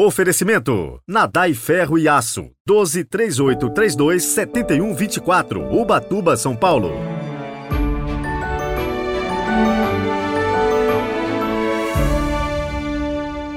Oferecimento: 0.00 1.02
Nadai 1.08 1.52
Ferro 1.54 1.98
e 1.98 2.06
Aço. 2.06 2.52
12 2.64 3.02
3832 3.02 4.22
7124. 4.22 5.76
Ubatuba, 5.76 6.36
São 6.36 6.54
Paulo. 6.54 6.92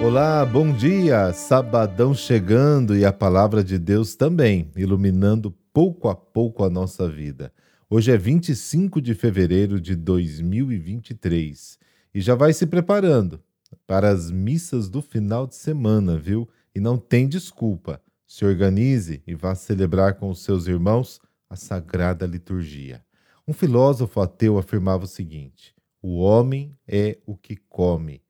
Olá, 0.04 0.44
bom 0.44 0.74
dia! 0.74 1.32
Sabadão 1.32 2.12
chegando 2.16 2.98
e 2.98 3.06
a 3.06 3.14
palavra 3.14 3.64
de 3.64 3.78
Deus 3.78 4.16
também, 4.16 4.72
iluminando 4.76 5.56
pouco 5.72 6.10
a 6.10 6.16
pouco 6.16 6.64
a 6.64 6.72
nossa 6.72 7.08
vida. 7.08 7.54
Hoje 7.88 8.12
é 8.12 8.18
25 8.18 9.00
de 9.00 9.14
fevereiro 9.14 9.80
de 9.80 9.96
2023 9.96 11.78
e 12.16 12.20
já 12.20 12.34
vai 12.34 12.52
se 12.52 12.66
preparando 12.66 13.40
para 13.86 14.10
as 14.10 14.32
missas 14.32 14.90
do 14.90 15.02
final 15.02 15.46
de 15.46 15.56
semana, 15.56 16.18
viu? 16.18 16.48
E 16.74 16.80
não 16.80 16.98
tem 16.98 17.28
desculpa. 17.28 18.02
Se 18.26 18.46
organize 18.46 19.22
e 19.28 19.36
vá 19.36 19.56
celebrar 19.56 20.16
com 20.16 20.30
os 20.30 20.44
seus 20.44 20.68
irmãos 20.68 21.20
a 21.50 21.56
sagrada 21.56 22.26
liturgia. 22.26 23.04
Um 23.48 23.54
filósofo 23.54 24.22
ateu 24.22 24.58
afirmava 24.58 25.04
o 25.04 25.08
seguinte: 25.08 25.76
o 26.02 26.20
homem 26.20 26.78
é 26.88 27.18
o 27.26 27.36
que 27.36 27.58
come 27.58 28.22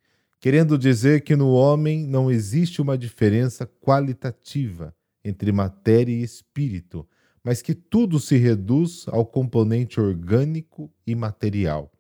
querendo 0.42 0.76
dizer 0.76 1.22
que 1.22 1.36
no 1.36 1.52
homem 1.52 2.08
não 2.08 2.32
existe 2.32 2.82
uma 2.82 2.98
diferença 2.98 3.68
qualitativa 3.80 4.94
entre 5.24 5.52
matéria 5.52 6.12
e 6.12 6.24
espírito, 6.24 7.08
mas 7.44 7.62
que 7.62 7.76
tudo 7.76 8.20
se 8.20 8.38
reduz 8.38 9.06
ao 9.08 9.24
componente 9.24 10.02
orgânico 10.02 10.92
e 11.06 11.14
material. 11.14 11.92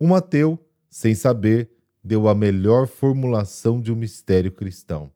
Um 0.00 0.16
ateu, 0.16 0.58
sem 0.90 1.14
saber, 1.14 1.70
deu 2.06 2.28
a 2.28 2.34
melhor 2.34 2.86
formulação 2.86 3.80
de 3.80 3.92
um 3.92 3.96
mistério 3.96 4.52
cristão. 4.52 5.10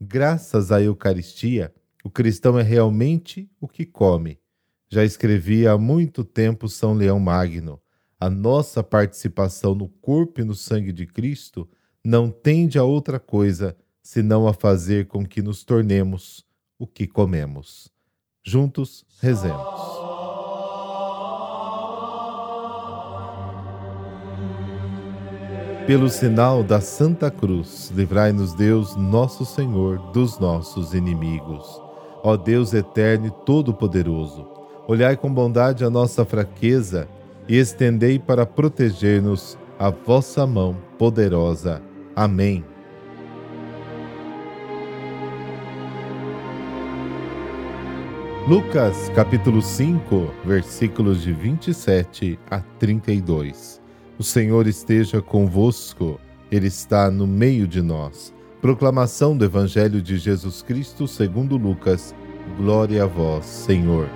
Graças 0.00 0.72
à 0.72 0.80
Eucaristia, 0.80 1.72
o 2.02 2.08
cristão 2.08 2.58
é 2.58 2.62
realmente 2.62 3.50
o 3.60 3.68
que 3.68 3.84
come. 3.84 4.40
Já 4.88 5.04
escrevia 5.04 5.72
há 5.72 5.78
muito 5.78 6.24
tempo 6.24 6.68
São 6.68 6.94
Leão 6.94 7.20
Magno. 7.20 7.80
A 8.18 8.30
nossa 8.30 8.82
participação 8.82 9.74
no 9.74 9.88
corpo 9.88 10.40
e 10.40 10.44
no 10.44 10.54
sangue 10.54 10.92
de 10.92 11.06
Cristo 11.06 11.68
não 12.02 12.30
tende 12.30 12.78
a 12.78 12.84
outra 12.84 13.20
coisa 13.20 13.76
senão 14.02 14.48
a 14.48 14.54
fazer 14.54 15.06
com 15.06 15.26
que 15.26 15.42
nos 15.42 15.62
tornemos 15.62 16.46
o 16.78 16.86
que 16.86 17.06
comemos. 17.06 17.92
Juntos 18.42 19.04
rezemos. 19.20 20.01
Pelo 25.86 26.08
sinal 26.08 26.62
da 26.62 26.80
Santa 26.80 27.28
Cruz, 27.28 27.90
livrai-nos 27.94 28.54
Deus, 28.54 28.94
nosso 28.94 29.44
Senhor, 29.44 29.98
dos 30.12 30.38
nossos 30.38 30.94
inimigos. 30.94 31.82
Ó 32.22 32.36
Deus 32.36 32.72
eterno 32.72 33.26
e 33.26 33.30
todo-poderoso, 33.44 34.46
olhai 34.86 35.16
com 35.16 35.32
bondade 35.32 35.84
a 35.84 35.90
nossa 35.90 36.24
fraqueza 36.24 37.08
e 37.48 37.56
estendei 37.58 38.16
para 38.16 38.46
proteger-nos 38.46 39.58
a 39.76 39.90
vossa 39.90 40.46
mão 40.46 40.76
poderosa 40.96 41.82
Amém. 42.14 42.64
Lucas 48.48 49.08
capítulo 49.16 49.60
5, 49.60 50.32
versículos 50.44 51.22
de 51.22 51.32
27 51.32 52.38
a 52.48 52.60
32. 52.78 53.81
O 54.22 54.24
Senhor 54.24 54.68
esteja 54.68 55.20
convosco, 55.20 56.20
Ele 56.48 56.68
está 56.68 57.10
no 57.10 57.26
meio 57.26 57.66
de 57.66 57.82
nós. 57.82 58.32
Proclamação 58.60 59.36
do 59.36 59.44
Evangelho 59.44 60.00
de 60.00 60.16
Jesus 60.16 60.62
Cristo 60.62 61.08
segundo 61.08 61.56
Lucas. 61.56 62.14
Glória 62.56 63.02
a 63.02 63.06
vós, 63.06 63.44
Senhor. 63.44 64.08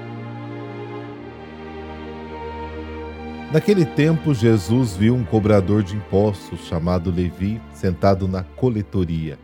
Naquele 3.52 3.84
tempo, 3.84 4.33
Jesus 4.33 4.96
viu 4.96 5.12
um 5.12 5.24
cobrador 5.24 5.83
de 5.83 5.96
impostos 5.96 6.61
chamado 6.61 7.11
Levi 7.11 7.61
sentado 7.74 8.28
na 8.28 8.45
coletoria. 8.45 9.36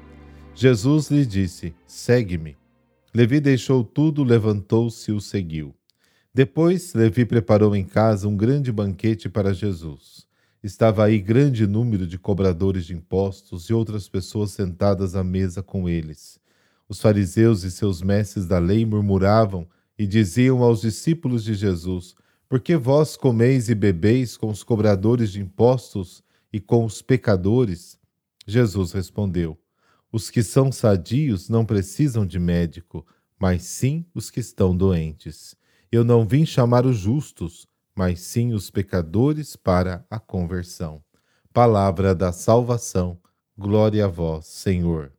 Jesus 0.55 1.11
lhe 1.11 1.27
disse: 1.27 1.75
Segue-me. 1.89 2.57
Levi 3.13 3.41
deixou 3.41 3.83
tudo, 3.83 4.23
levantou-se 4.23 5.11
e 5.11 5.13
o 5.13 5.21
seguiu. 5.21 5.75
Depois, 6.33 6.95
Levi 6.95 7.25
preparou 7.25 7.75
em 7.75 7.85
casa 7.85 8.29
um 8.29 8.37
grande 8.37 8.71
banquete 8.71 9.29
para 9.29 9.53
Jesus. 9.53 10.31
Estava 10.63 11.05
aí 11.05 11.19
grande 11.19 11.67
número 11.67 12.07
de 12.07 12.19
cobradores 12.19 12.85
de 12.87 12.95
impostos 12.95 13.69
e 13.69 13.75
outras 13.75 14.09
pessoas 14.09 14.53
sentadas 14.53 15.17
à 15.17 15.25
mesa 15.25 15.63
com 15.63 15.89
eles. 15.89 16.39
Os 16.89 17.01
fariseus 17.01 17.65
e 17.65 17.71
seus 17.71 18.03
mestres 18.03 18.47
da 18.47 18.59
lei 18.59 18.87
murmuravam 18.87 19.67
e 19.99 20.07
diziam 20.07 20.63
aos 20.63 20.81
discípulos 20.83 21.43
de 21.43 21.55
Jesus: 21.55 22.15
porque 22.53 22.77
vós 22.77 23.17
comeis 23.17 23.71
e 23.71 23.75
bebeis 23.75 24.37
com 24.37 24.51
os 24.51 24.63
cobradores 24.63 25.33
de 25.33 25.41
impostos 25.41 26.23
e 26.53 26.61
com 26.61 26.85
os 26.85 27.01
pecadores? 27.01 27.99
Jesus 28.47 28.93
respondeu: 28.93 29.59
Os 30.13 30.29
que 30.29 30.43
são 30.43 30.71
sadios 30.71 31.49
não 31.49 31.65
precisam 31.65 32.27
de 32.27 32.39
médico, 32.39 33.07
mas 33.39 33.63
sim 33.63 34.05
os 34.15 34.29
que 34.29 34.41
estão 34.41 34.77
doentes. 34.77 35.57
Eu 35.91 36.05
não 36.05 36.27
vim 36.27 36.45
chamar 36.45 36.85
os 36.85 36.99
justos, 36.99 37.67
mas 37.95 38.21
sim 38.21 38.53
os 38.53 38.71
pecadores 38.71 39.57
para 39.57 40.05
a 40.11 40.19
conversão. 40.19 41.03
Palavra 41.53 42.15
da 42.15 42.33
salvação. 42.33 43.19
Glória 43.57 44.07
a 44.07 44.09
vós, 44.09 44.47
Senhor. 44.47 45.13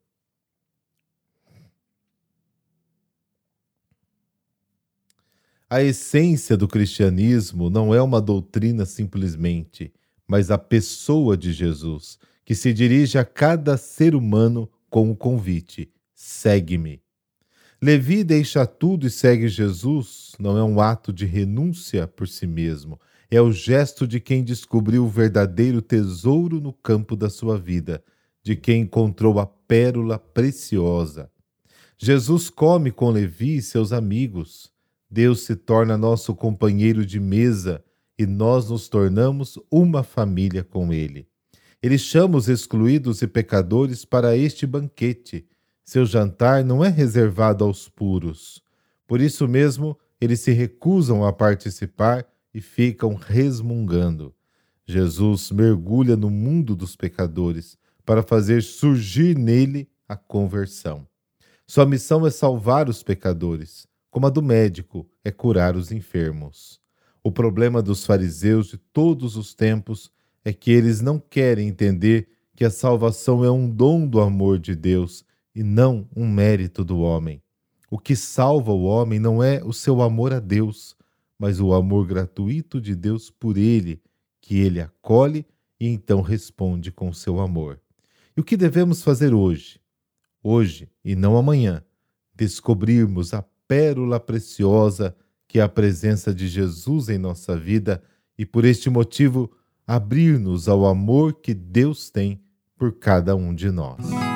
A 5.70 5.82
essência 5.82 6.56
do 6.56 6.68
cristianismo 6.68 7.68
não 7.70 7.96
é 7.96 8.02
uma 8.02 8.22
doutrina 8.22 8.86
simplesmente, 8.86 9.92
mas 10.28 10.52
a 10.52 10.58
pessoa 10.58 11.36
de 11.36 11.52
Jesus, 11.52 12.20
que 12.46 12.54
se 12.54 12.72
dirige 12.72 13.18
a 13.18 13.26
cada 13.26 13.76
ser 13.76 14.14
humano 14.14 14.70
com 14.88 15.10
o 15.10 15.16
convite: 15.16 15.92
segue-me. 16.14 17.02
Levi 17.84 18.24
deixa 18.24 18.66
tudo 18.66 19.06
e 19.06 19.10
segue 19.10 19.50
Jesus 19.50 20.32
não 20.40 20.58
é 20.58 20.64
um 20.64 20.80
ato 20.80 21.12
de 21.12 21.26
renúncia 21.26 22.08
por 22.08 22.30
si 22.30 22.48
mesmo, 22.48 22.98
é 23.30 23.42
o 23.42 23.52
gesto 23.52 24.08
de 24.08 24.22
quem 24.22 24.42
descobriu 24.42 25.04
o 25.04 25.10
verdadeiro 25.10 25.82
tesouro 25.82 26.62
no 26.62 26.72
campo 26.72 27.14
da 27.14 27.30
sua 27.30 27.60
vida, 27.60 28.02
de 28.42 28.56
quem 28.56 28.84
encontrou 28.84 29.38
a 29.38 29.46
pérola 29.46 30.18
preciosa. 30.18 31.30
Jesus 31.98 32.50
come 32.50 32.90
com 32.90 33.10
Levi 33.10 33.58
e 33.58 33.62
seus 33.62 33.92
amigos. 33.92 34.72
Deus 35.12 35.42
se 35.42 35.54
torna 35.54 35.98
nosso 35.98 36.34
companheiro 36.34 37.06
de 37.06 37.20
mesa 37.20 37.84
e 38.18 38.26
nós 38.26 38.70
nos 38.70 38.88
tornamos 38.88 39.60
uma 39.70 40.04
família 40.04 40.64
com 40.64 40.94
Ele. 40.94 41.28
Ele 41.82 41.98
chama 41.98 42.38
os 42.38 42.48
excluídos 42.48 43.22
e 43.22 43.28
pecadores 43.28 44.06
para 44.06 44.38
este 44.38 44.66
banquete. 44.66 45.46
Seu 45.84 46.06
jantar 46.06 46.64
não 46.64 46.84
é 46.84 46.90
reservado 46.90 47.64
aos 47.64 47.90
puros. 47.90 48.64
Por 49.08 49.22
isso 49.22 49.48
mesmo, 49.48 49.98
eles 50.20 50.40
se 50.40 50.52
recusam 50.52 51.26
a 51.26 51.34
participar 51.34 52.26
e 52.54 52.62
ficam 52.62 53.16
resmungando. 53.16 54.34
Jesus 54.86 55.52
mergulha 55.52 56.16
no 56.16 56.30
mundo 56.30 56.76
dos 56.76 56.96
pecadores 56.96 57.78
para 58.06 58.24
fazer 58.24 58.64
surgir 58.64 59.38
nele 59.38 59.90
a 60.08 60.16
conversão. 60.16 61.08
Sua 61.66 61.86
missão 61.86 62.26
é 62.26 62.30
salvar 62.30 62.90
os 62.90 63.02
pecadores 63.02 63.88
como 64.14 64.28
a 64.28 64.30
do 64.30 64.44
médico 64.44 65.10
é 65.24 65.32
curar 65.32 65.76
os 65.76 65.92
enfermos. 65.92 66.80
O 67.24 67.32
problema 67.32 67.82
dos 67.82 68.06
fariseus 68.06 68.68
de 68.68 68.78
todos 68.78 69.36
os 69.36 69.56
tempos 69.56 70.12
é 70.46 70.54
que 70.54 70.70
eles 70.70 71.02
não 71.02 71.18
querem 71.18 71.68
entender 71.68 72.28
que 72.56 72.64
a 72.64 72.70
salvação 72.70 73.44
é 73.44 73.50
um 73.50 73.68
dom 73.68 74.06
do 74.06 74.22
amor 74.22 74.60
de 74.60 74.76
Deus 74.76 75.26
e 75.56 75.64
não 75.64 76.08
um 76.16 76.28
mérito 76.28 76.84
do 76.84 77.00
homem. 77.00 77.42
O 77.90 78.00
que 78.00 78.16
salva 78.16 78.72
o 78.72 78.84
homem 78.84 79.20
não 79.20 79.44
é 79.44 79.64
o 79.64 79.72
seu 79.72 80.02
amor 80.02 80.34
a 80.34 80.40
Deus, 80.40 80.96
mas 81.38 81.60
o 81.60 81.74
amor 81.74 82.08
gratuito 82.08 82.82
de 82.82 82.96
Deus 82.96 83.30
por 83.30 83.58
ele, 83.58 84.02
que 84.42 84.58
ele 84.58 84.82
acolhe 84.82 85.46
e 85.80 85.88
então 85.88 86.22
responde 86.22 86.92
com 86.92 87.14
seu 87.14 87.40
amor. 87.40 87.80
E 88.36 88.42
o 88.42 88.44
que 88.44 88.58
devemos 88.58 89.04
fazer 89.04 89.34
hoje? 89.34 89.80
Hoje 90.42 90.90
e 91.04 91.16
não 91.16 91.38
amanhã, 91.38 91.84
descobrirmos 92.34 93.34
a 93.34 93.44
pérola 93.68 94.20
preciosa 94.20 95.16
que 95.48 95.60
é 95.60 95.62
a 95.62 95.70
presença 95.70 96.34
de 96.34 96.48
Jesus 96.48 97.10
em 97.10 97.18
nossa 97.20 97.56
vida 97.56 98.02
e 98.38 98.44
por 98.44 98.66
este 98.66 98.90
motivo 98.90 99.52
abrir-nos 99.86 100.68
ao 100.68 100.86
amor 100.86 101.34
que 101.34 101.54
Deus 101.54 102.10
tem 102.10 102.42
por 102.76 102.94
cada 102.94 103.36
um 103.36 103.54
de 103.54 103.70
nós. 103.70 104.33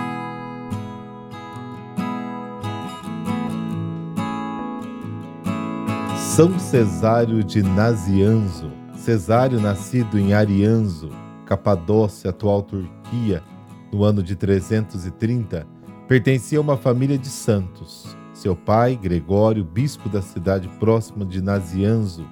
São 6.18 6.60
Cesário 6.60 7.44
de 7.44 7.62
Nazianzo, 7.64 8.72
Cesário 8.96 9.60
nascido 9.60 10.20
em 10.20 10.34
Arianzo, 10.34 11.10
Capadócia, 11.46 12.30
atual 12.30 12.62
Turquia, 12.62 13.44
no 13.92 14.04
ano 14.04 14.22
de 14.22 14.36
330, 14.36 15.66
Pertencia 16.08 16.58
a 16.58 16.62
uma 16.62 16.78
família 16.78 17.18
de 17.18 17.28
santos. 17.28 18.16
Seu 18.34 18.56
pai, 18.56 18.96
Gregório, 18.96 19.66
bispo 19.66 20.08
da 20.08 20.22
cidade 20.22 20.70
próxima 20.80 21.26
de 21.26 21.42
Nazianzo. 21.42 22.26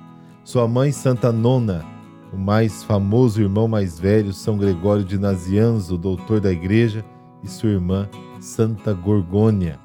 Sua 0.45 0.65
mãe, 0.65 0.93
Santa 0.93 1.29
Nona, 1.29 1.83
o 2.31 2.37
mais 2.37 2.83
famoso 2.83 3.41
irmão 3.41 3.67
mais 3.67 3.99
velho, 3.99 4.31
São 4.31 4.57
Gregório 4.57 5.03
de 5.03 5.17
Nazianzo, 5.17 5.97
doutor 5.97 6.39
da 6.39 6.51
igreja, 6.51 7.03
e 7.43 7.49
sua 7.49 7.69
irmã, 7.69 8.07
Santa 8.39 8.93
Gorgônia. 8.93 9.84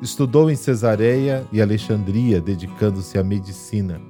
Estudou 0.00 0.48
em 0.48 0.54
Cesareia 0.54 1.44
e 1.50 1.60
Alexandria, 1.60 2.40
dedicando-se 2.40 3.18
à 3.18 3.24
medicina. 3.24 4.00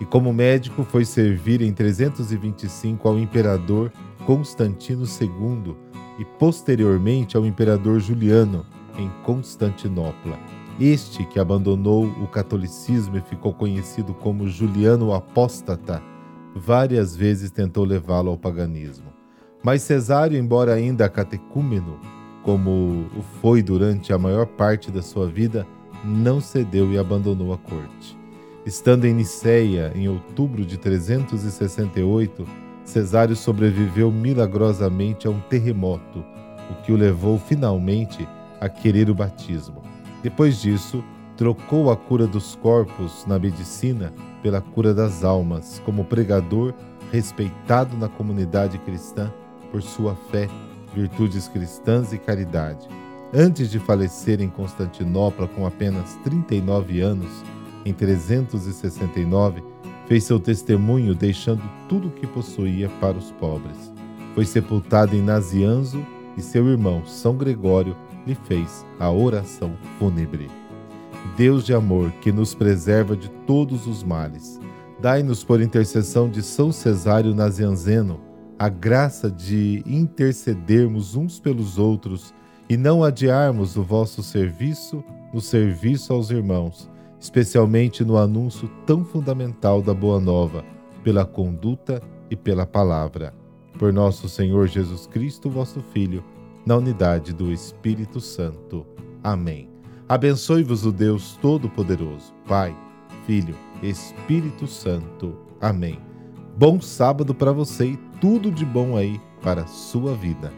E 0.00 0.04
como 0.04 0.32
médico 0.32 0.84
foi 0.84 1.04
servir 1.04 1.60
em 1.62 1.72
325 1.72 3.08
ao 3.08 3.18
imperador 3.18 3.92
Constantino 4.24 5.04
II 5.04 5.74
e 6.20 6.24
posteriormente 6.24 7.36
ao 7.36 7.44
imperador 7.44 7.98
Juliano 7.98 8.64
em 8.96 9.10
Constantinopla. 9.24 10.38
Este 10.80 11.24
que 11.24 11.40
abandonou 11.40 12.04
o 12.04 12.28
catolicismo 12.28 13.16
e 13.16 13.20
ficou 13.20 13.52
conhecido 13.52 14.14
como 14.14 14.48
Juliano 14.48 15.12
Apóstata, 15.12 16.00
várias 16.54 17.16
vezes 17.16 17.50
tentou 17.50 17.84
levá-lo 17.84 18.30
ao 18.30 18.38
paganismo. 18.38 19.12
Mas 19.62 19.82
Cesário, 19.82 20.38
embora 20.38 20.72
ainda 20.72 21.08
catecúmeno, 21.08 21.98
como 22.42 23.06
o 23.16 23.22
foi 23.40 23.62
durante 23.62 24.12
a 24.12 24.18
maior 24.18 24.46
parte 24.46 24.90
da 24.90 25.02
sua 25.02 25.26
vida, 25.26 25.66
não 26.04 26.40
cedeu 26.40 26.92
e 26.92 26.98
abandonou 26.98 27.52
a 27.52 27.58
corte. 27.58 28.18
Estando 28.66 29.06
em 29.06 29.14
Niceia, 29.14 29.92
em 29.94 30.08
outubro 30.08 30.64
de 30.64 30.76
368, 30.76 32.44
Cesário 32.84 33.36
sobreviveu 33.36 34.10
milagrosamente 34.10 35.26
a 35.26 35.30
um 35.30 35.40
terremoto, 35.40 36.24
o 36.70 36.74
que 36.82 36.92
o 36.92 36.96
levou 36.96 37.38
finalmente 37.38 38.28
a 38.60 38.68
querer 38.68 39.08
o 39.08 39.14
batismo. 39.14 39.82
Depois 40.22 40.60
disso, 40.60 41.02
trocou 41.36 41.90
a 41.90 41.96
cura 41.96 42.26
dos 42.26 42.54
corpos 42.56 43.24
na 43.26 43.38
medicina 43.38 44.12
pela 44.42 44.60
cura 44.60 44.92
das 44.92 45.24
almas, 45.24 45.80
como 45.84 46.04
pregador 46.04 46.74
respeitado 47.10 47.96
na 47.96 48.08
comunidade 48.08 48.78
cristã 48.78 49.32
por 49.70 49.82
sua 49.82 50.14
fé 50.30 50.48
virtudes 50.94 51.48
cristãs 51.48 52.12
e 52.12 52.18
caridade. 52.18 52.88
Antes 53.34 53.70
de 53.70 53.78
falecer 53.78 54.40
em 54.40 54.48
Constantinopla 54.48 55.48
com 55.48 55.66
apenas 55.66 56.16
39 56.22 57.00
anos, 57.00 57.30
em 57.84 57.92
369, 57.92 59.62
fez 60.06 60.24
seu 60.24 60.38
testemunho 60.38 61.14
deixando 61.14 61.62
tudo 61.88 62.08
o 62.08 62.10
que 62.10 62.26
possuía 62.26 62.88
para 63.00 63.16
os 63.16 63.30
pobres. 63.32 63.92
Foi 64.34 64.44
sepultado 64.44 65.16
em 65.16 65.22
Nazianzo 65.22 66.04
e 66.36 66.42
seu 66.42 66.68
irmão 66.68 67.04
São 67.06 67.36
Gregório 67.36 67.96
lhe 68.26 68.34
fez 68.34 68.84
a 68.98 69.10
oração 69.10 69.72
fúnebre. 69.98 70.50
Deus 71.36 71.64
de 71.64 71.72
amor, 71.72 72.10
que 72.20 72.32
nos 72.32 72.54
preserva 72.54 73.16
de 73.16 73.30
todos 73.46 73.86
os 73.86 74.02
males, 74.02 74.60
dai-nos 75.00 75.42
por 75.42 75.60
intercessão 75.60 76.28
de 76.28 76.42
São 76.42 76.70
Cesário 76.70 77.34
Nazianzeno 77.34 78.31
a 78.62 78.68
graça 78.68 79.28
de 79.28 79.82
intercedermos 79.84 81.16
uns 81.16 81.40
pelos 81.40 81.78
outros 81.78 82.32
e 82.70 82.76
não 82.76 83.02
adiarmos 83.02 83.76
o 83.76 83.82
vosso 83.82 84.22
serviço 84.22 85.02
no 85.34 85.40
serviço 85.40 86.12
aos 86.12 86.30
irmãos, 86.30 86.88
especialmente 87.18 88.04
no 88.04 88.16
anúncio 88.16 88.70
tão 88.86 89.04
fundamental 89.04 89.82
da 89.82 89.92
Boa 89.92 90.20
Nova, 90.20 90.64
pela 91.02 91.24
conduta 91.24 92.00
e 92.30 92.36
pela 92.36 92.64
palavra. 92.64 93.34
Por 93.76 93.92
nosso 93.92 94.28
Senhor 94.28 94.68
Jesus 94.68 95.08
Cristo, 95.08 95.50
vosso 95.50 95.80
Filho, 95.92 96.22
na 96.64 96.76
unidade 96.76 97.32
do 97.32 97.50
Espírito 97.50 98.20
Santo. 98.20 98.86
Amém. 99.24 99.68
Abençoe-vos 100.08 100.86
o 100.86 100.92
Deus 100.92 101.36
Todo-Poderoso, 101.42 102.32
Pai, 102.46 102.76
Filho, 103.26 103.56
Espírito 103.82 104.68
Santo. 104.68 105.36
Amém. 105.60 106.11
Bom 106.56 106.80
sábado 106.82 107.34
para 107.34 107.50
você 107.50 107.92
e 107.92 107.96
tudo 108.20 108.50
de 108.50 108.64
bom 108.64 108.96
aí 108.96 109.18
para 109.42 109.62
a 109.62 109.66
sua 109.66 110.14
vida. 110.14 110.52